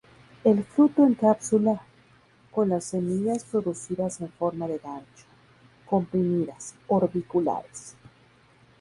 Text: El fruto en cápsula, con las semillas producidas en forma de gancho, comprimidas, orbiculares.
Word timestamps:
El 0.43 0.63
fruto 0.63 1.03
en 1.03 1.13
cápsula, 1.13 1.79
con 2.49 2.69
las 2.69 2.85
semillas 2.85 3.43
producidas 3.43 4.19
en 4.19 4.29
forma 4.29 4.67
de 4.67 4.79
gancho, 4.79 5.25
comprimidas, 5.85 6.73
orbiculares. 6.87 7.95